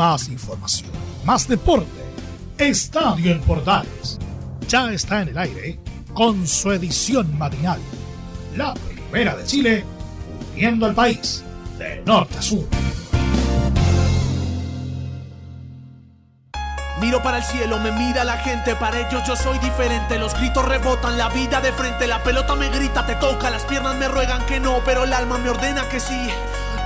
[0.00, 0.88] más información,
[1.26, 1.86] más deporte.
[2.56, 4.18] Estadio en Portales
[4.66, 5.78] ya está en el aire
[6.14, 7.78] con su edición matinal.
[8.56, 9.84] La primera de Chile,
[10.54, 11.44] uniendo al país
[11.78, 12.64] de norte a sur.
[17.02, 20.18] Miro para el cielo, me mira la gente, para ellos yo soy diferente.
[20.18, 23.96] Los gritos rebotan, la vida de frente, la pelota me grita, te toca, las piernas
[23.96, 26.30] me ruegan que no, pero el alma me ordena que sí.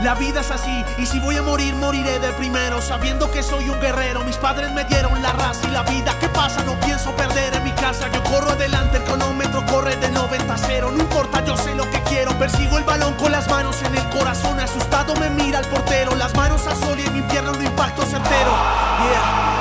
[0.03, 3.69] La vida es así, y si voy a morir, moriré de primero, sabiendo que soy
[3.69, 4.23] un guerrero.
[4.25, 6.17] Mis padres me dieron la raza y la vida.
[6.21, 6.63] ¿Qué pasa?
[6.65, 8.11] No pienso perder en mi casa.
[8.13, 10.93] Yo corro adelante, el cronómetro corre de 90 a 0.
[10.95, 12.37] No importa, yo sé lo que quiero.
[12.39, 14.61] Persigo el balón con las manos en el corazón.
[14.61, 18.03] Asustado me mira el portero, las manos a sol y en mi pierna un impacto
[18.03, 18.51] certero.
[18.51, 19.55] Yeah.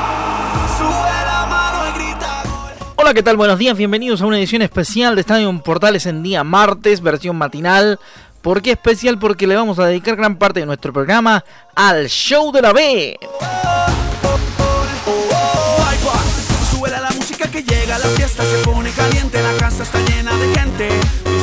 [3.03, 3.36] Hola, ¿qué tal?
[3.36, 8.00] Buenos días, bienvenidos a una edición especial de Estadio Portales en día martes, versión matinal.
[8.43, 9.17] ¿Por qué especial?
[9.17, 13.17] Porque le vamos a dedicar gran parte de nuestro programa al show de la B.
[16.89, 20.89] la música que llega, la fiesta se pone caliente, la casa está llena de gente.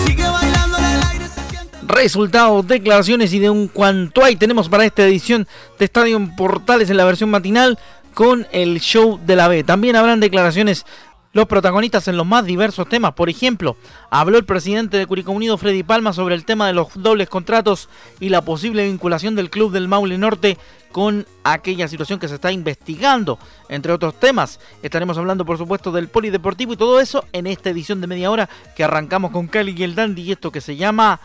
[0.06, 1.78] sigue bailando en el aire, se siente.
[1.82, 5.48] Resultados, declaraciones y de un cuanto hay tenemos para esta edición
[5.78, 7.78] de Estadio Portales en la versión matinal
[8.12, 9.64] con el show de la B.
[9.64, 10.84] También habrán declaraciones
[11.32, 13.12] los protagonistas en los más diversos temas.
[13.12, 13.76] Por ejemplo,
[14.10, 17.88] habló el presidente de Curicó Unido, Freddy Palma, sobre el tema de los dobles contratos
[18.18, 20.58] y la posible vinculación del club del Maule Norte
[20.92, 24.58] con aquella situación que se está investigando, entre otros temas.
[24.82, 28.48] Estaremos hablando, por supuesto, del polideportivo y todo eso en esta edición de media hora
[28.74, 31.20] que arrancamos con Cali y el Dandy y esto que se llama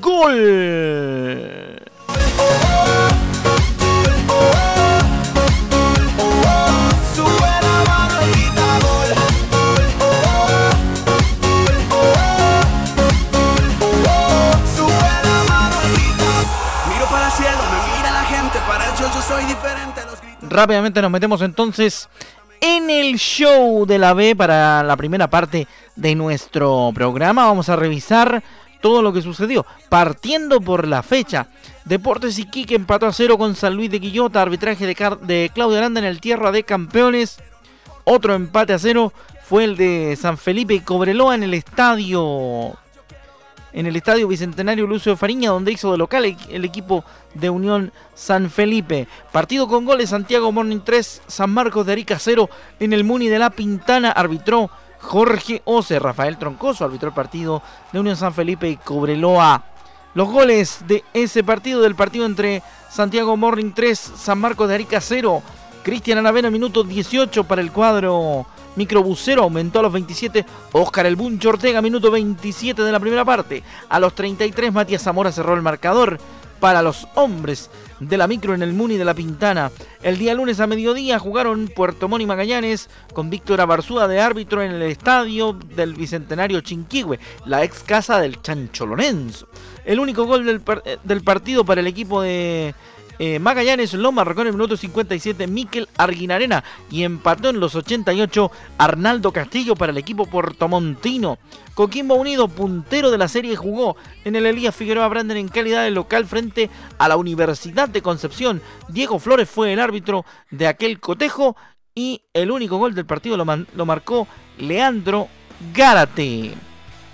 [0.00, 1.80] Gol.
[20.42, 22.08] Rápidamente nos metemos entonces
[22.60, 27.46] en el show de la B para la primera parte de nuestro programa.
[27.46, 28.42] Vamos a revisar
[28.80, 29.66] todo lo que sucedió.
[29.88, 31.48] Partiendo por la fecha.
[31.84, 34.42] Deportes Iquique empató a cero con San Luis de Quillota.
[34.42, 37.38] Arbitraje de, de Claudio Aranda en el Tierra de Campeones.
[38.04, 39.12] Otro empate a cero
[39.44, 42.76] fue el de San Felipe y Cobreloa en el estadio
[43.76, 47.04] en el Estadio Bicentenario Lucio Fariña, donde hizo de local el equipo
[47.34, 49.06] de Unión San Felipe.
[49.30, 52.48] Partido con goles Santiago Morning 3, San Marcos de Arica 0,
[52.80, 58.00] en el Muni de la Pintana arbitró Jorge Ose, Rafael Troncoso arbitró el partido de
[58.00, 59.62] Unión San Felipe y Cobreloa.
[60.14, 65.02] Los goles de ese partido, del partido entre Santiago Morning 3, San Marcos de Arica
[65.02, 65.42] 0,
[65.82, 70.44] Cristian Anavena, minuto 18 para el cuadro Microbusero aumentó a los 27.
[70.72, 73.62] Oscar El Buncho Ortega, minuto 27 de la primera parte.
[73.88, 76.18] A los 33, Matías Zamora cerró el marcador
[76.60, 77.70] para los hombres
[78.00, 79.70] de la micro en el Muni de la Pintana.
[80.02, 84.62] El día lunes a mediodía jugaron Puerto Montt y Magallanes con Víctor Abarzúa de árbitro
[84.62, 89.48] en el estadio del Bicentenario Chinquihue, la ex casa del Chancho Lorenzo.
[89.84, 92.74] El único gol del, eh, del partido para el equipo de
[93.18, 98.50] eh, Magallanes lo marcó en el minuto 57 Miquel Arguinarena y empató en los 88
[98.78, 101.38] Arnaldo Castillo para el equipo portomontino.
[101.74, 105.90] Coquimbo Unido, puntero de la serie, jugó en el Elías Figueroa Branden en calidad de
[105.90, 108.62] local frente a la Universidad de Concepción.
[108.88, 111.56] Diego Flores fue el árbitro de aquel cotejo
[111.94, 114.28] y el único gol del partido lo, lo marcó
[114.58, 115.28] Leandro
[115.74, 116.52] Gárate.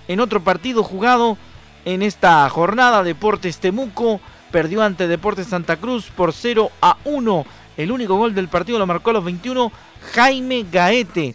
[0.09, 1.37] En otro partido jugado
[1.85, 4.21] en esta jornada, Deportes Temuco
[4.53, 7.47] perdió ante Deportes Santa Cruz por 0 a 1.
[7.77, 9.73] El único gol del partido lo marcó a los 21
[10.13, 11.35] Jaime Gaete.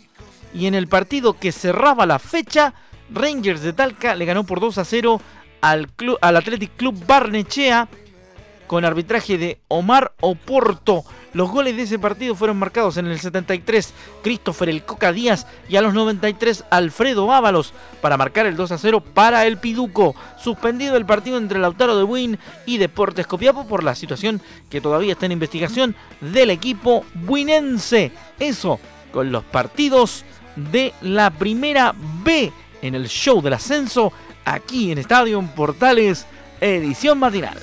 [0.54, 2.74] Y en el partido que cerraba la fecha,
[3.10, 5.20] Rangers de Talca le ganó por 2 a 0
[5.62, 7.90] al, club, al Athletic Club Barnechea
[8.68, 11.04] con arbitraje de Omar Oporto.
[11.34, 15.78] Los goles de ese partido fueron marcados en el 73 Christopher El Coca Díaz y
[15.78, 20.16] a los 93 Alfredo Ábalos para marcar el 2 a 0 para el Piduco.
[20.38, 25.14] Suspendido el partido entre Lautaro de Buin y Deportes Copiapo por la situación que todavía
[25.14, 28.12] está en investigación del equipo buinense.
[28.40, 28.80] Eso
[29.12, 30.26] con los partidos
[30.56, 31.94] de la primera
[32.24, 34.12] B en el show del ascenso
[34.46, 36.26] aquí en Estadio Portales,
[36.62, 37.58] edición matinal.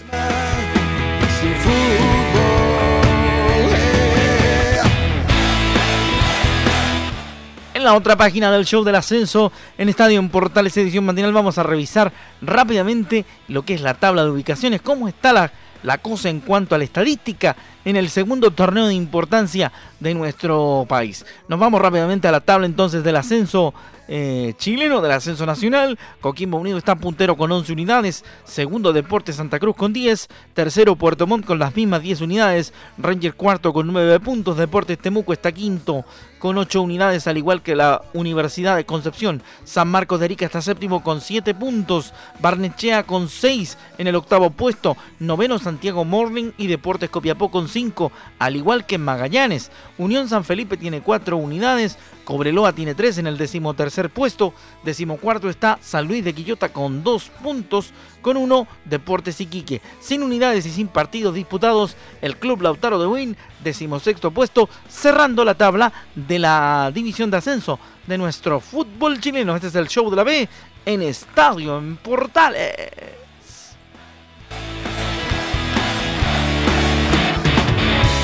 [7.75, 11.59] En la otra página del show del ascenso, en Estadio en Portales Edición Matinal, vamos
[11.59, 15.53] a revisar rápidamente lo que es la tabla de ubicaciones, cómo está la,
[15.83, 19.71] la cosa en cuanto a la estadística en el segundo torneo de importancia
[20.01, 21.27] de nuestro país.
[21.47, 23.75] Nos vamos rápidamente a la tabla entonces del ascenso
[24.09, 25.99] eh, chileno del ascenso nacional.
[26.21, 28.25] Coquimbo Unido está puntero con 11 unidades.
[28.45, 30.29] Segundo Deportes Santa Cruz con 10.
[30.53, 32.73] Tercero Puerto Montt con las mismas 10 unidades.
[32.99, 34.57] Ranger cuarto con 9 puntos.
[34.57, 36.05] Deportes Temuco está quinto
[36.39, 39.43] con 8 unidades, al igual que la Universidad de Concepción.
[39.65, 42.13] San Marcos de Arica está séptimo con 7 puntos.
[42.41, 44.97] Barnechea con 6 en el octavo puesto.
[45.21, 49.71] Noveno Santiago Morning y Deportes Copiapó con 5, al igual que Magallanes.
[49.97, 51.97] Unión San Felipe tiene 4 unidades.
[52.25, 54.55] Cobreloa tiene 3 en el decimotercer puesto.
[54.83, 57.93] Decimocuarto está San Luis de Quillota con 2 puntos.
[58.21, 59.83] Con 1 Deportes Iquique.
[60.01, 65.55] Sin unidades y sin partidos disputados, el Club Lautaro de Win, decimosexto puesto, cerrando la
[65.55, 69.55] tabla de la división de ascenso de nuestro fútbol chileno.
[69.55, 70.49] Este es el show de la B
[70.87, 72.79] en Estadio en Portales.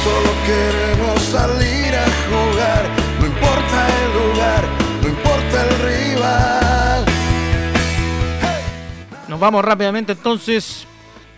[0.02, 2.99] Solo queremos salir a jugar
[9.28, 10.86] Nos vamos rápidamente entonces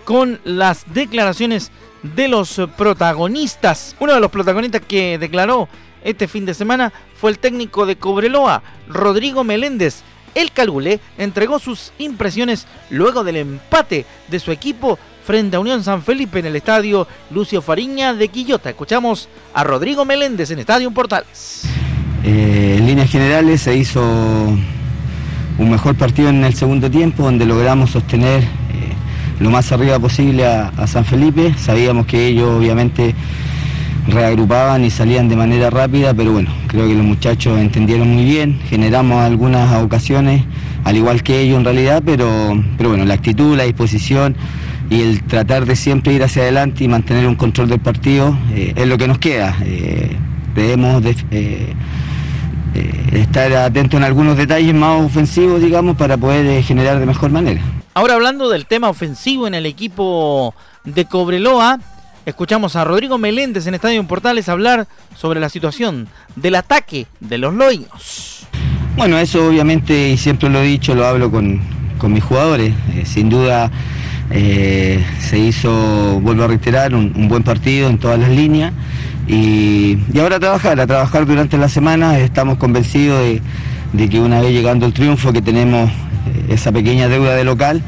[0.05, 1.71] con las declaraciones
[2.03, 3.97] de los protagonistas.
[4.01, 5.69] Uno de los protagonistas que declaró
[6.03, 10.03] este fin de semana fue el técnico de Cobreloa, Rodrigo Meléndez.
[10.35, 16.03] El Calule entregó sus impresiones luego del empate de su equipo frente a Unión San
[16.03, 18.71] Felipe en el estadio Lucio Fariña de Quillota.
[18.71, 21.82] Escuchamos a Rodrigo Meléndez en Estadio Portales.
[22.25, 24.01] Eh, en líneas generales se hizo
[25.59, 28.47] un mejor partido en el segundo tiempo donde logramos sostener eh,
[29.41, 31.55] lo más arriba posible a, San Felipe.
[31.59, 33.15] Sabíamos que ellos obviamente
[34.07, 38.61] reagrupaban y salían de manera rápida, pero bueno, creo que los muchachos entendieron muy bien,
[38.69, 40.43] generamos algunas ocasiones,
[40.85, 42.27] al igual que ellos en realidad, pero,
[42.77, 44.37] pero bueno, la actitud, la disposición
[44.91, 48.75] y el tratar de siempre ir hacia adelante y mantener un control del partido eh,
[48.77, 49.57] es lo que nos queda.
[50.55, 51.03] debemos
[52.75, 57.31] eh, estar atento en algunos detalles más ofensivos, digamos, para poder eh, generar de mejor
[57.31, 57.61] manera.
[57.95, 60.55] Ahora hablando del tema ofensivo en el equipo
[60.85, 61.79] de Cobreloa,
[62.25, 67.37] escuchamos a Rodrigo Meléndez en Estadio en Portales hablar sobre la situación del ataque de
[67.37, 68.47] los loinos.
[68.97, 71.61] Bueno, eso obviamente, y siempre lo he dicho, lo hablo con,
[72.09, 72.73] mis jugadores.
[72.95, 73.71] Eh, sin duda
[74.31, 78.73] se hizo, vuelvo a reiterar, un buen partido en todas las líneas.
[79.33, 83.41] Y, ahora a trabajar, a trabajar durante la semana, estamos convencidos
[83.93, 85.91] de, que una vez llegando el triunfo, que tenemos
[86.49, 87.83] esa pequeña deuda de local,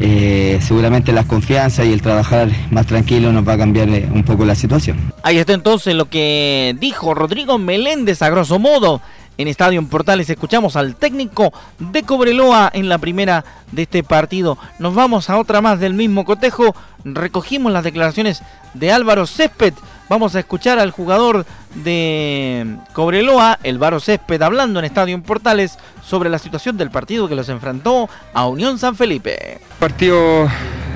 [0.00, 4.24] eh, seguramente las confianzas y el trabajar más tranquilo nos va a cambiar eh, un
[4.24, 5.12] poco la situación.
[5.22, 9.00] Ahí está entonces lo que dijo Rodrigo Meléndez a grosso modo
[9.38, 10.28] en Estadio en Portales.
[10.28, 14.58] Escuchamos al técnico de Cobreloa en la primera de este partido.
[14.78, 16.74] Nos vamos a otra más del mismo cotejo.
[17.04, 18.42] Recogimos las declaraciones
[18.74, 19.74] de Álvaro Césped.
[20.08, 25.78] Vamos a escuchar al jugador de Cobreloa, el Varo Césped, hablando en Estadio en Portales
[26.02, 29.58] sobre la situación del partido que los enfrentó a Unión San Felipe.
[29.78, 30.46] Partido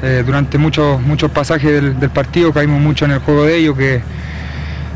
[0.03, 4.03] eh, durante muchos muchos pasajes del, partido caímos mucho en el juego de ellos que,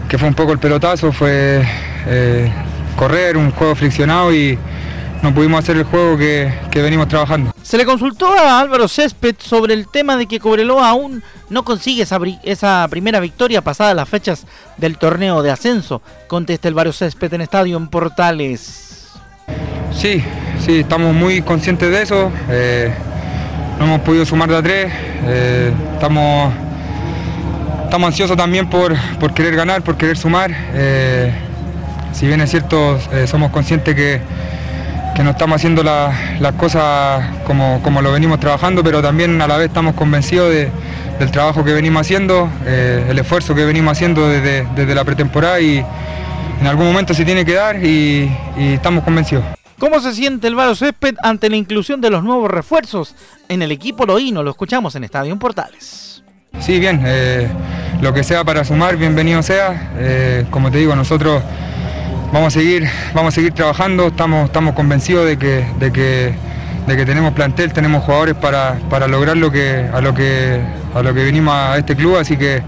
[0.09, 1.67] que fue un poco el pelotazo, fue
[2.07, 2.53] eh,
[2.97, 4.59] correr, un juego friccionado y
[5.23, 7.53] no pudimos hacer el juego que, venimos trabajando.
[7.63, 12.03] Se le consultó a Álvaro Césped sobre el tema de que Cobreloa aún no consigue
[12.03, 14.47] esa, esa primera victoria pasada las fechas
[14.77, 16.03] del torneo de ascenso.
[16.27, 19.13] Contesta el Álvaro Césped en Estadio en Portales.
[19.93, 20.23] Sí,
[20.59, 22.33] sí, estamos muy conscientes de eso.
[22.51, 22.93] Eh,
[23.79, 24.93] no hemos podido sumar de a tres.
[25.25, 26.53] Eh, estamos,
[27.85, 28.97] estamos ansiosos también por,
[29.35, 30.51] querer ganar, por querer sumar.
[30.53, 31.33] Eh,
[32.13, 34.21] si bien es cierto, somos conscientes que
[35.15, 39.57] que no estamos haciendo las cosas como, como, lo venimos trabajando, pero también a la
[39.57, 44.95] vez estamos convencidos del trabajo que venimos haciendo, eh, el esfuerzo que venimos haciendo desde,
[44.95, 45.85] la pretemporada y
[46.61, 49.45] en algún momento se tiene que dar y, estamos convencidos.
[49.79, 53.15] ¿Cómo se siente el Varo Césped ante la inclusión de los nuevos refuerzos
[53.49, 54.43] en el equipo Loíno?
[54.43, 56.23] Lo escuchamos en Estadio Portales.
[56.61, 57.49] Sí, bien, eh,
[58.01, 59.93] lo que sea para sumar, bienvenido sea.
[59.97, 61.43] Eh, como te digo, nosotros
[62.33, 66.35] vamos a seguir, vamos a seguir trabajando, estamos, estamos convencidos de que, de que,
[66.87, 70.61] de que tenemos plantel, tenemos jugadores para, lograr lo que, a, lo que,
[70.95, 72.63] a lo que venimos a este club, así que,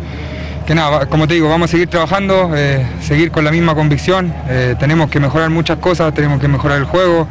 [0.67, 4.33] que nada, como te digo, vamos a seguir trabajando, eh, seguir con la misma convicción,
[4.49, 7.27] eh, tenemos que mejorar muchas cosas, tenemos que mejorar el juego,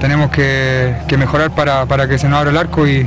[0.00, 3.06] tenemos que, mejorar para, para que se nos abra el arco y,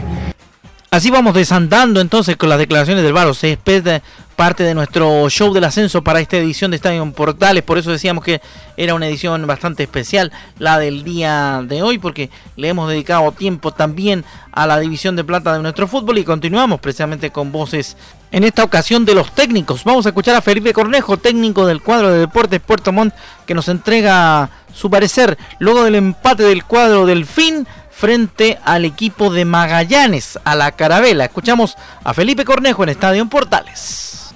[0.98, 4.02] Así vamos desandando entonces con las declaraciones del Varo Césped,
[4.36, 7.62] parte de nuestro show del ascenso para esta edición de Estadio Portales.
[7.62, 8.42] Por eso decíamos que
[8.78, 13.72] era una edición bastante especial la del día de hoy, porque le hemos dedicado tiempo
[13.72, 17.96] también a la división de plata de nuestro fútbol y continuamos precisamente con voces
[18.32, 19.84] en esta ocasión de los técnicos.
[19.84, 23.14] Vamos a escuchar a Felipe Cornejo, técnico del cuadro de Deportes Puerto Montt,
[23.46, 29.34] que nos entrega su parecer luego del empate del cuadro del fin frente al equipo
[29.34, 31.26] de Magallanes, a la Carabela.
[31.26, 34.36] Escuchamos a Felipe Cornejo en Estadio en Portales.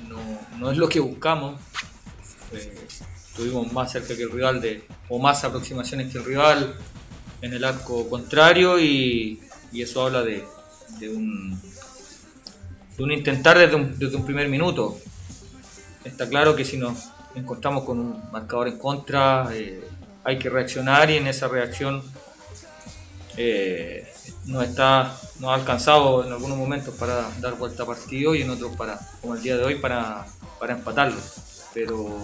[0.58, 1.60] No, es lo que buscamos.
[2.54, 2.88] Eh,
[3.30, 6.74] estuvimos más cerca que el rival de, o más aproximaciones que el rival
[7.44, 9.40] en el arco contrario y,
[9.74, 10.44] eso habla de,
[11.08, 11.62] un,
[12.98, 13.76] de un intentar desde
[14.18, 14.98] un, primer minuto.
[16.04, 19.88] Está claro que si nos encontramos con un marcador en contra, eh,
[20.24, 22.02] hay que reaccionar y en esa reacción
[23.38, 24.08] eh,
[24.64, 28.76] está, nos ha alcanzado en algunos momentos para dar vuelta a partido y en otros
[28.76, 30.26] para, como el día de hoy, para,
[30.60, 31.20] para empatarlo.
[31.74, 32.20] Pero,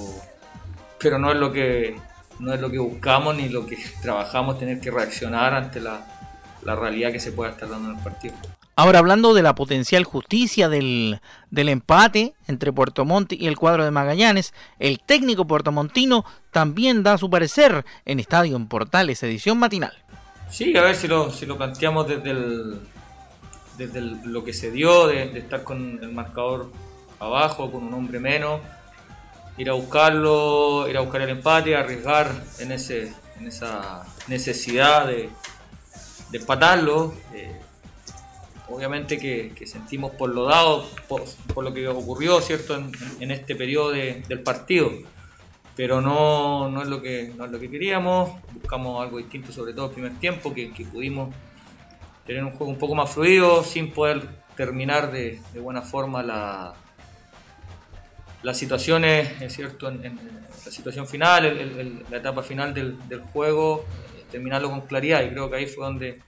[1.00, 1.96] pero no es lo que
[2.40, 6.06] no es lo que buscamos ni lo que trabajamos, tener que reaccionar ante la,
[6.64, 8.36] la realidad que se pueda estar dando en el partido.
[8.76, 13.84] Ahora hablando de la potencial justicia del, del, empate entre Puerto Montt y el cuadro
[13.84, 19.94] de Magallanes, el técnico puertomontino también da su parecer en Estadio en Portales, edición matinal.
[20.50, 22.80] Sí, a ver si lo, si lo planteamos desde,
[23.78, 26.72] desde lo que se dio, de, estar con el marcador
[27.20, 28.62] abajo, con un hombre menos,
[29.58, 35.30] ir a buscarlo, ir a buscar el empate, arriesgar en, ese, en esa necesidad de,
[36.32, 37.14] de empatarlo.
[37.34, 37.60] Eh,
[38.70, 42.76] obviamente que, sentimos por lo dado, por, lo que ocurrió cierto
[43.20, 44.92] en este periodo del partido
[45.78, 49.74] pero no, no, es lo que, no es lo que queríamos, buscamos algo distinto, sobre
[49.74, 51.34] todo el primer tiempo, que, pudimos
[52.26, 56.74] tener un juego un poco más fluido sin poder terminar de, buena forma la,
[58.42, 63.86] las situaciones, es cierto, la situación final, la etapa final del, juego,
[64.32, 66.20] terminarlo con claridad y creo que ahí fue donde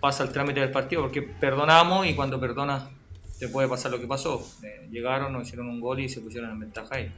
[0.00, 2.88] pasa el trámite del partido, porque perdonamos y cuando perdonas
[3.38, 4.44] te puede pasar lo que pasó.
[4.64, 7.12] Eh, llegaron, nos hicieron un gol y se pusieron en ventaja ahí.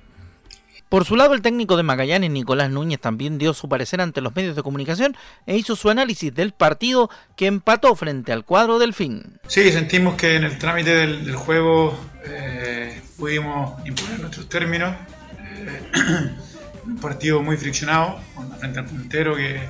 [0.89, 4.35] Por su lado, el técnico de Magallanes, Nicolás Núñez, también dio su parecer ante los
[4.35, 5.17] medios de comunicación
[5.47, 9.39] e hizo su análisis del partido que empató frente al cuadro del fin.
[9.49, 14.95] Sí, sentimos que en el trámite del, juego eh, pudimos imponer nuestros términos.
[15.39, 16.35] Eh,
[16.87, 18.19] un partido muy friccionado,
[18.59, 19.61] frente al puntero que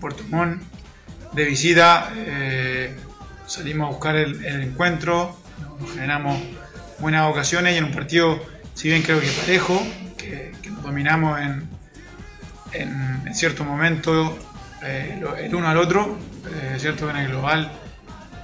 [0.00, 0.62] Puerto Montt.
[1.32, 2.96] De visita eh,
[3.46, 5.36] salimos a buscar el, encuentro,
[5.78, 6.40] nos generamos
[6.98, 8.40] buenas ocasiones y en un partido,
[8.74, 9.80] si bien creo que parejo,
[10.86, 11.68] dominamos en,
[12.72, 14.38] en, cierto momento
[14.82, 16.16] eh, el uno al otro.
[16.48, 17.70] Eh, cierto que en el global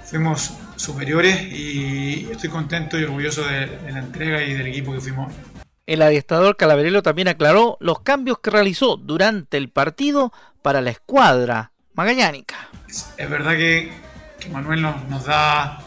[0.05, 5.33] fuimos superiores y estoy contento y orgulloso de, la entrega y del equipo que fuimos.
[5.87, 10.33] El adiestrador Calaverelo también aclaró los cambios que realizó durante el partido
[10.63, 12.69] para la escuadra magallánica.
[13.17, 13.93] Es verdad que,
[14.51, 15.79] Manuel nos, nos da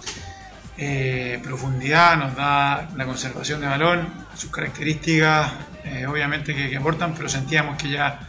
[0.78, 5.52] eh, profundidad, nos da la conservación de balón, sus características
[5.86, 8.20] eh, obviamente que, aportan, pero sentíamos que ya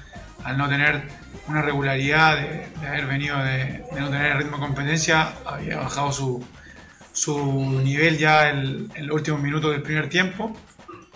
[0.44, 1.08] al no tener
[1.48, 6.44] una regularidad de, haber venido de, no tener el ritmo de competencia, había bajado su,
[7.12, 10.56] su nivel ya en los últimos minutos del primer tiempo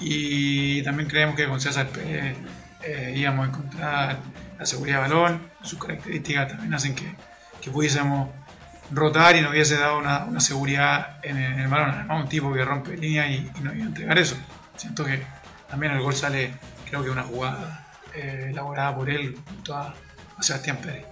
[0.00, 2.36] y también creemos que con César Pérez
[2.82, 4.18] eh, íbamos a encontrar
[4.58, 7.14] la seguridad de balón, sus características también hacen que,
[7.60, 8.30] que pudiésemos
[8.90, 12.10] rotar y nos hubiese dado una, una seguridad en el, balón.
[12.10, 14.36] Un tipo que rompe línea y, y nos iba a entregar eso.
[14.76, 15.22] Siento que
[15.70, 16.52] también el gol sale,
[16.88, 19.94] creo que una jugada eh, elaborada por él junto a,
[20.40, 21.04] Sebastián Pérez.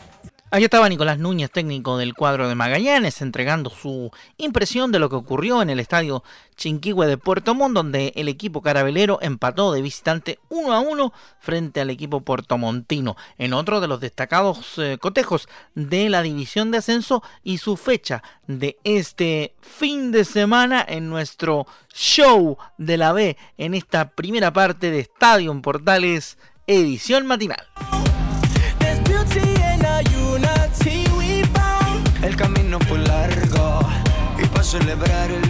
[0.51, 5.17] Ahí estaba Nicolás Núñez, técnico del cuadro de Magallanes, entregando su impresión de lo que
[5.17, 6.25] ocurrió en el estadio
[6.57, 11.83] Chinquihue de Puerto Montt, donde el equipo carabelero empató de visitante 1 a 1 frente
[11.83, 17.23] al equipo puertomontino, en otro de los destacados eh, cotejos de la división de ascenso
[17.45, 23.75] y su fecha de este fin de semana en nuestro show de la B en
[23.75, 27.69] esta primera parte de Estadio en Portales, edición matinal.
[32.29, 33.81] El camino fue largo
[34.39, 35.49] y para celebrar el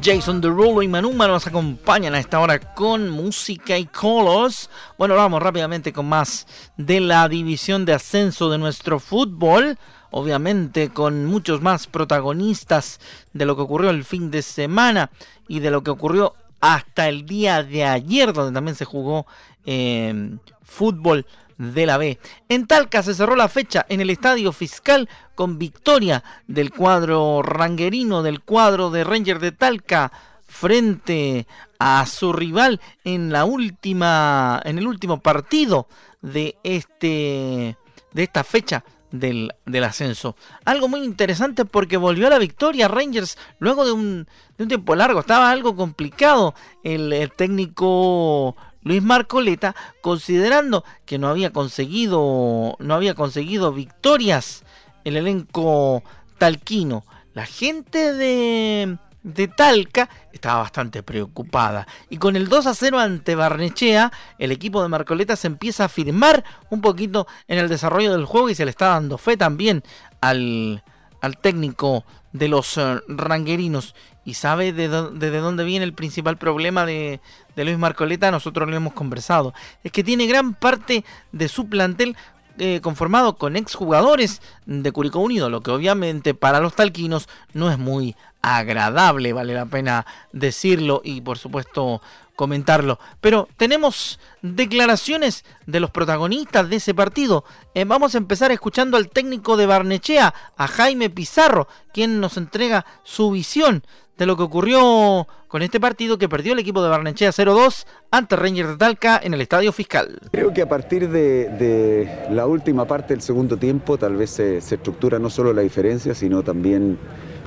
[0.00, 4.70] Jason Derulo y Manuma nos acompañan a esta hora con música y colors.
[4.96, 9.76] Bueno, vamos rápidamente con más de la división de ascenso de nuestro fútbol.
[10.12, 13.00] Obviamente con muchos más protagonistas
[13.32, 15.10] de lo que ocurrió el fin de semana
[15.48, 19.26] y de lo que ocurrió hasta el día de ayer, donde también se jugó
[19.66, 21.26] eh, fútbol
[21.58, 22.18] de la B.
[22.48, 28.22] En Talca se cerró la fecha en el Estadio Fiscal con victoria del cuadro ranguerino,
[28.22, 30.12] del cuadro de Ranger de Talca
[30.46, 31.46] frente
[31.78, 35.88] a su rival en la última en el último partido
[36.22, 37.76] de este
[38.12, 39.52] de esta fecha del,
[39.84, 40.36] ascenso.
[40.64, 44.94] Algo muy interesante porque volvió a la victoria Rangers luego de un, de un tiempo
[44.96, 45.20] largo.
[45.20, 53.72] Estaba algo complicado el técnico Luis Marcoleta, considerando que no había conseguido, no había conseguido
[53.72, 54.62] victorias
[55.04, 56.02] el elenco
[56.38, 57.04] talquino.
[57.32, 61.86] La gente de, de Talca estaba bastante preocupada.
[62.10, 65.88] Y con el 2 a 0 ante Barnechea, el equipo de Marcoleta se empieza a
[65.88, 69.82] firmar un poquito en el desarrollo del juego y se le está dando fe también
[70.20, 70.84] al,
[71.20, 73.94] al técnico de los eh, ranguerinos.
[74.24, 77.20] ¿Y sabe de, de, dónde viene el principal problema de,
[77.56, 78.30] de Luis Marcoleta?
[78.30, 79.52] Nosotros lo hemos conversado.
[79.82, 82.16] Es que tiene gran parte de su plantel
[82.56, 87.78] eh, conformado con exjugadores de Curicó Unido, lo que obviamente para los talquinos no es
[87.78, 92.00] muy agradable, vale la pena decirlo y por supuesto
[92.36, 93.00] comentarlo.
[93.20, 97.44] Pero tenemos declaraciones de los protagonistas de ese partido.
[97.74, 102.86] Eh, vamos a empezar escuchando al técnico de Barnechea, a Jaime Pizarro, quien nos entrega
[103.02, 103.82] su visión
[104.18, 108.36] de lo que ocurrió con este partido que perdió el equipo de Barnechea 0-2 ante
[108.36, 110.18] Rangers de Talca en el Estadio Fiscal.
[110.30, 115.18] Creo que a partir de, la última parte del segundo tiempo tal vez se, estructura
[115.18, 116.98] no solo la diferencia, sino también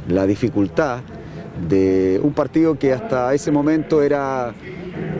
[0.08, 1.02] la dificultad
[1.68, 4.54] de un partido que hasta ese momento era,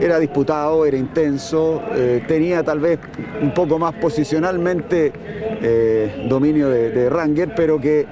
[0.00, 3.00] era disputado, era intenso, eh, tenía tal vez
[3.42, 5.12] un poco más posicionalmente
[5.60, 8.06] eh, dominio de, de Ranger, pero que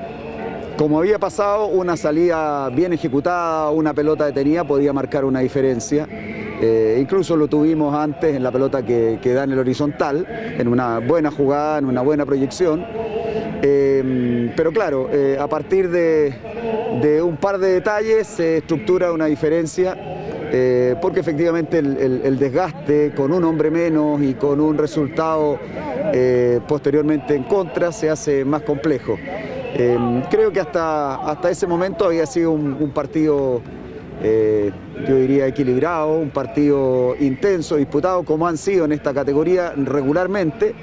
[0.76, 6.06] como había pasado, una salida bien ejecutada, una pelota detenida podía marcar una diferencia.
[6.10, 10.98] Eh, incluso lo tuvimos antes en la pelota que, da en el horizontal, en una
[10.98, 12.84] buena jugada, en una buena proyección.
[13.62, 19.96] Eh, pero claro, eh, a partir de, un par de detalles se estructura una diferencia,
[21.02, 25.58] porque efectivamente el, desgaste con un hombre menos y con un resultado
[26.66, 29.18] posteriormente en contra se hace más complejo.
[29.74, 33.60] Em, creo que hasta, hasta ese momento había sido un, partido,
[34.22, 34.72] eh,
[35.06, 40.74] yo diría, equilibrado, un partido intenso, disputado como han sido en esta categoría regularmente.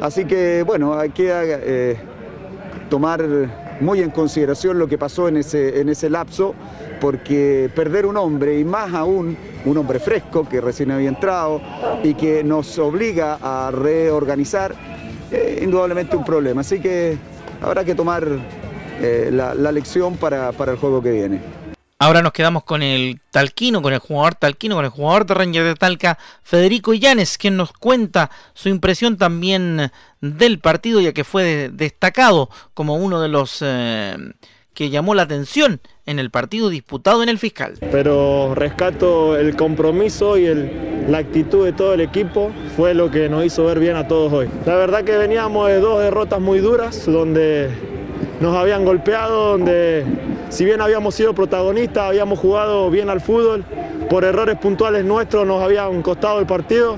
[0.00, 1.96] Así que, bueno, hay que eh,
[2.88, 3.24] tomar
[3.80, 6.54] muy en consideración lo que pasó en ese, en ese lapso,
[7.00, 11.60] porque perder un hombre, y más aún un hombre fresco que recién había entrado
[12.02, 14.74] y que nos obliga a reorganizar,
[15.30, 16.60] es indudablemente un problema.
[16.60, 17.18] Así que
[17.64, 18.26] habrá que tomar
[19.00, 21.40] eh, la, lección para, el juego que viene.
[21.98, 25.64] Ahora nos quedamos con el talquino, con el jugador talquino, con el jugador de Ranger
[25.64, 31.70] de Talca, Federico Illanes, quien nos cuenta su impresión también del partido, ya que fue
[31.72, 34.16] destacado como uno de los eh,
[34.74, 37.74] que llamó la atención en el partido disputado en el fiscal.
[37.90, 40.46] Pero rescato el compromiso y
[41.08, 44.32] la actitud de todo el equipo, fue lo que nos hizo ver bien a todos
[44.32, 44.48] hoy.
[44.66, 47.70] La verdad que veníamos de dos derrotas muy duras, donde
[48.40, 50.04] nos habían golpeado, donde
[50.48, 53.64] si bien habíamos sido protagonistas, habíamos jugado bien al fútbol,
[54.10, 56.96] por errores puntuales nuestros nos habían costado el partido.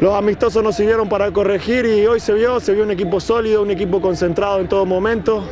[0.00, 3.62] Los amistosos nos sirvieron para corregir y hoy se vio, se vio un equipo sólido,
[3.62, 5.44] un equipo concentrado en todo momento.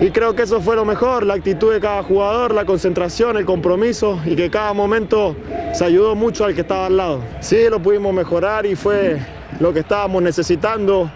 [0.00, 3.44] Y creo que eso fue lo mejor, la actitud de cada jugador, la concentración, el
[3.44, 5.36] compromiso y que cada momento
[5.72, 7.20] se ayudó mucho al que estaba al lado.
[7.40, 9.20] Sí, lo pudimos mejorar y fue
[9.60, 11.10] lo que estábamos necesitando,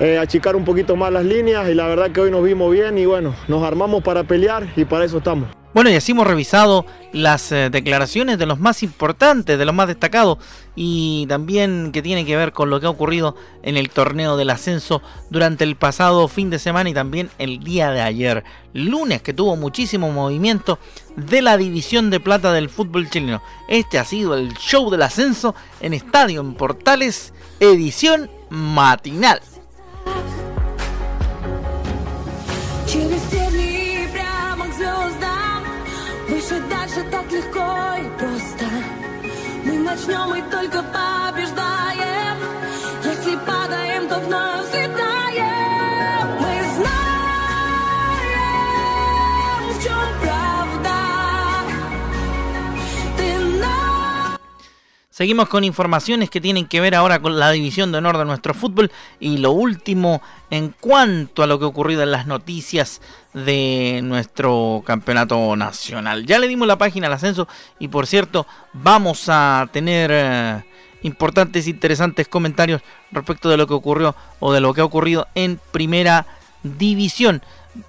[0.00, 2.98] eh, achicar un poquito más las líneas y la verdad que hoy nos vimos bien
[2.98, 5.57] y bueno, nos armamos para pelear y para eso estamos.
[5.78, 9.86] Bueno, y así hemos revisado las eh, declaraciones de los más importantes, de los más
[9.86, 10.38] destacados,
[10.74, 14.50] y también que tiene que ver con lo que ha ocurrido en el torneo del
[14.50, 19.32] ascenso durante el pasado fin de semana y también el día de ayer, lunes, que
[19.32, 20.80] tuvo muchísimo movimiento
[21.14, 23.40] de la división de plata del fútbol chileno.
[23.68, 29.40] Este ha sido el show del ascenso en Estadio en Portales, edición matinal.
[39.88, 42.36] Начнем и только побеждаем.
[43.04, 44.57] Если падаем, то вновь
[55.18, 58.54] Seguimos con informaciones que tienen que ver ahora con la división de honor de nuestro
[58.54, 63.00] fútbol y lo último en cuanto a lo que ha ocurrido en las noticias
[63.34, 66.24] de nuestro campeonato nacional.
[66.24, 67.48] Ya le dimos la página al ascenso
[67.80, 70.62] y por cierto vamos a tener eh,
[71.02, 75.58] importantes, interesantes comentarios respecto de lo que ocurrió o de lo que ha ocurrido en
[75.72, 76.26] primera
[76.62, 77.42] división.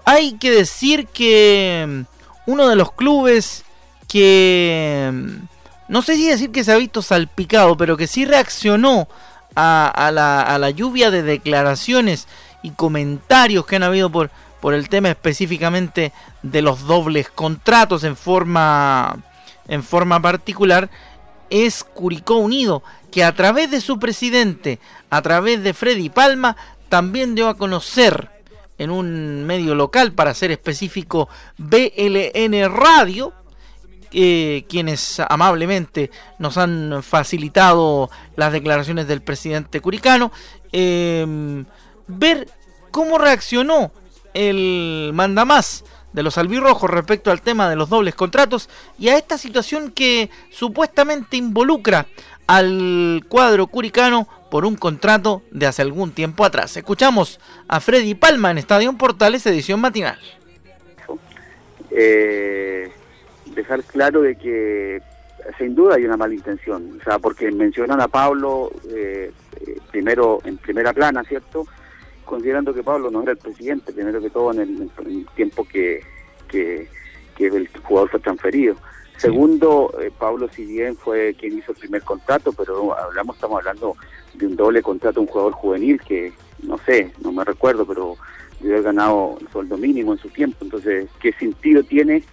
[0.04, 3.66] Hay que decir que mm, uno de los clubes
[4.08, 5.59] que mm,
[5.90, 9.08] no sé si decir que se ha visto salpicado, pero que sí reaccionó
[9.56, 12.28] a, la, lluvia de declaraciones
[12.62, 14.30] y comentarios que han habido por,
[14.62, 19.18] por el tema específicamente de los dobles contratos en forma,
[19.68, 20.90] en forma particular,
[21.50, 26.56] es Curicó Unido, que a través de su presidente, a través de Freddy Palma,
[26.88, 28.30] también dio a conocer
[28.78, 33.34] en un medio local, para ser específico, BLN Radio,
[34.12, 40.32] eh, quienes amablemente nos han facilitado las declaraciones del presidente curicano,
[40.72, 41.66] em,
[42.08, 42.48] ver
[42.92, 43.92] cómo reaccionó
[44.34, 49.38] el mandamás de los albirrojos respecto al tema de los dobles contratos y a esta
[49.38, 52.08] situación que supuestamente involucra
[52.48, 56.76] al cuadro curicano por un contrato de hace algún tiempo atrás.
[56.76, 60.20] Escuchamos a Freddy Palma en Estadio Portales, edición matinal.
[61.92, 62.92] Eh,
[63.56, 65.02] dejar claro de que
[65.58, 69.32] sin duda hay una mala intención, o sea, porque mencionan a Pablo eh,
[69.62, 71.66] eh, primero en primera plana, ¿cierto?
[72.26, 76.02] Considerando que Pablo no era el presidente, primero que todo en el, tiempo que,
[76.48, 76.88] que,
[77.38, 78.76] el jugador fue transferido.
[79.18, 83.96] Segundo, eh, Pablo si bien fue quien hizo el primer contrato, pero hablamos, estamos hablando
[84.34, 86.34] de un doble contrato un jugador juvenil que,
[86.64, 88.18] no sé, no me recuerdo, pero
[88.60, 90.58] debe haber ganado el sueldo mínimo en su tiempo.
[90.62, 92.24] Entonces, ¿qué sentido tiene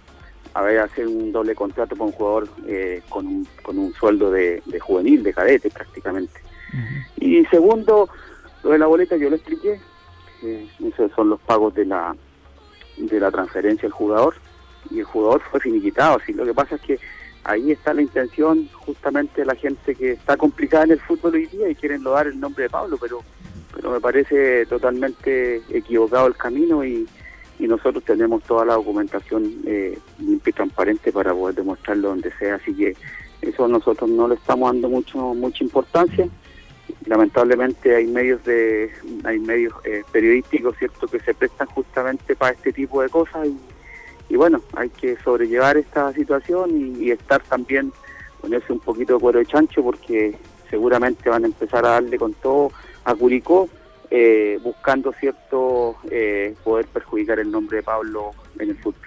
[0.59, 4.61] haber hacer un doble contrato con un jugador eh, con, un, con un sueldo de,
[4.79, 6.41] juvenil, de cadete prácticamente?
[7.17, 8.09] Y segundo,
[8.63, 9.79] lo de la boleta yo lo expliqué,
[10.43, 12.15] eh, esos son los pagos de la,
[12.97, 14.35] de la transferencia del jugador
[14.89, 16.19] y el jugador fue finiquitado.
[16.21, 16.99] Así, lo que pasa es que
[17.43, 21.47] ahí está la intención justamente de la gente que está complicada en el fútbol hoy
[21.47, 23.21] día y quieren lodar el nombre de Pablo, pero,
[23.73, 27.07] pero me parece totalmente equivocado el camino y,
[27.59, 32.55] y nosotros tenemos toda la documentación eh, limpia y transparente para poder demostrarlo donde sea,
[32.55, 32.95] así que
[33.41, 36.27] eso nosotros no le estamos dando mucho mucha importancia.
[37.05, 38.91] Lamentablemente hay medios de
[39.23, 43.57] hay medios eh, periodísticos, cierto, que se prestan justamente para este tipo de cosas y
[44.29, 47.93] y bueno, hay que sobrellevar esta situación y, estar también,
[48.41, 50.35] ponerse un poquito de cuero de chancho porque
[50.69, 52.71] seguramente van a empezar a darle con todo
[53.05, 53.69] a Curicó,
[54.09, 59.01] eh, buscando cierto eh, poder perjudicar el nombre de Pablo en el fútbol.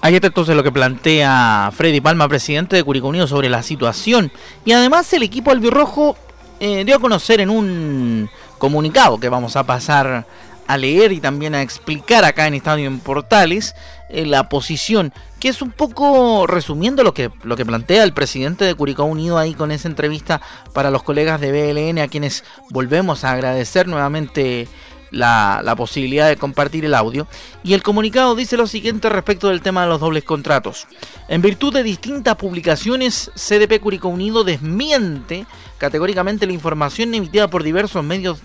[0.00, 4.30] Ahí está entonces lo que plantea Freddy Palma, presidente de Curicó Unido, sobre la situación.
[4.64, 6.16] Y además el equipo albirrojo
[6.60, 10.26] eh, dio a conocer en un comunicado que vamos a pasar
[10.66, 13.74] a leer y también a explicar acá en Estadio en Portales
[14.10, 15.12] la posición,
[15.44, 19.36] que es un poco resumiendo lo que, lo que plantea el presidente de Curicó Unido
[19.36, 20.40] ahí con esa entrevista
[20.72, 24.68] para los colegas de BLN, a quienes volvemos a agradecer nuevamente
[25.10, 27.26] la, la, posibilidad de compartir el audio.
[27.62, 30.86] Y el comunicado dice lo siguiente respecto del tema de los dobles contratos.
[31.28, 35.44] En virtud de distintas publicaciones, CDP Curicó Unido desmiente
[35.76, 38.40] categóricamente la información emitida por diversos medios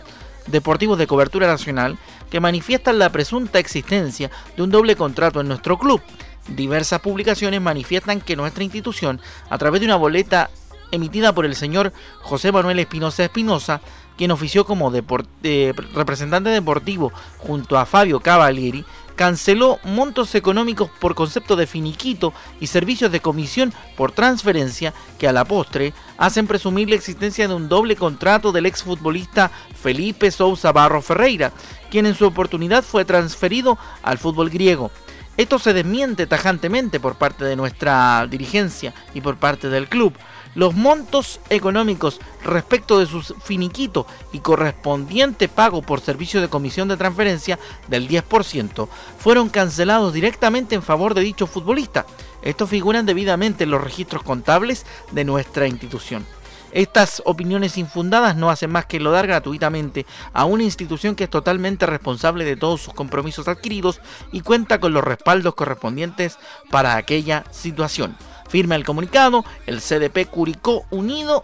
[0.48, 1.98] deportivos de cobertura nacional
[2.30, 6.02] que manifiestan la presunta existencia de un doble contrato en nuestro club.
[6.48, 10.50] Diversas publicaciones manifiestan que nuestra institución, a través de una boleta
[10.92, 13.82] emitida por el señor José Manuel Espinosa Espinosa,
[14.18, 18.84] quien ofició como eh, representante deportivo junto a Fabio Cavalieri,
[19.16, 25.34] canceló montos económicos por concepto de finiquito y servicios de comisión por transferencia que a
[25.34, 31.02] la postre hacen presumir la existencia de un doble contrato del exfutbolista Felipe Sousa Barro
[31.02, 31.52] Ferreira,
[31.90, 34.92] quien en su oportunidad fue transferido al fútbol griego.
[35.40, 40.14] Esto se desmiente tajantemente por parte de nuestra dirigencia y por parte del club,
[40.54, 46.98] los montos económicos respecto de su finiquito y correspondiente pago por servicio de comisión de
[46.98, 52.06] transferencia del 10% fueron cancelados directamente en favor de dicho futbolista.
[52.42, 56.26] Estos figuran debidamente en los registros contables de nuestra institución.
[56.72, 61.86] Estas opiniones infundadas no hacen más que lodar gratuitamente a una institución que es totalmente
[61.86, 64.02] responsable de todos sus compromisos adquiridos
[64.32, 66.38] y cuenta con los respaldos correspondientes
[66.70, 68.16] para aquella situación.
[68.50, 71.44] Firma el comunicado el CDP Curicó Unido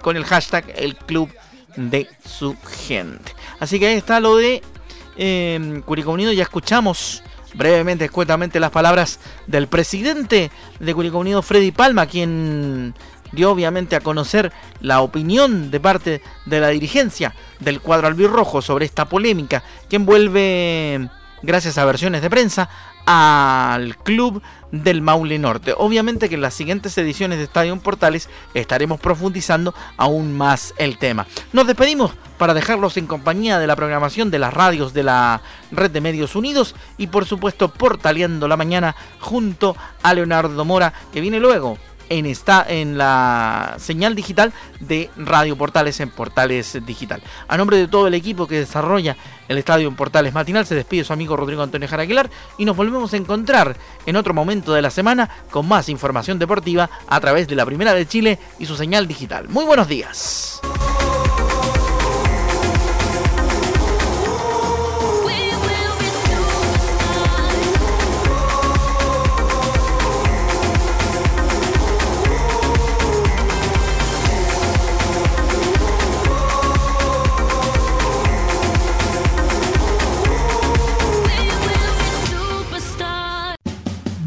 [0.00, 1.30] con el hashtag el club
[1.76, 2.56] de su
[2.86, 3.34] gente.
[3.58, 4.62] Así que ahí está lo de
[5.16, 6.32] eh, Curicó Unido.
[6.32, 7.22] Ya escuchamos
[7.54, 12.94] brevemente, escuetamente las palabras del presidente de Curicó Unido, Freddy Palma, quien
[13.34, 18.86] dio obviamente a conocer la opinión de parte de la dirigencia del cuadro albirrojo sobre
[18.86, 21.08] esta polémica que envuelve,
[21.42, 22.68] gracias a versiones de prensa,
[23.06, 25.74] al club del Maule Norte.
[25.76, 31.26] Obviamente que en las siguientes ediciones de Estadio Portales estaremos profundizando aún más el tema.
[31.52, 35.90] Nos despedimos para dejarlos en compañía de la programación de las radios de la Red
[35.90, 41.38] de Medios Unidos y por supuesto portaleando la mañana junto a Leonardo Mora que viene
[41.38, 47.22] luego en, esta, en la señal digital de Radio Portales en Portales Digital.
[47.48, 49.16] A nombre de todo el equipo que desarrolla
[49.48, 53.12] el estadio en Portales Matinal, se despide su amigo Rodrigo Antonio Jaraquilar y nos volvemos
[53.12, 57.56] a encontrar en otro momento de la semana con más información deportiva a través de
[57.56, 59.48] la Primera de Chile y su señal digital.
[59.48, 60.60] Muy buenos días.